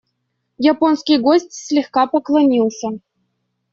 Японский 0.57 1.19
гость 1.19 1.53
слегка 1.53 2.07
поклонился. 2.07 2.87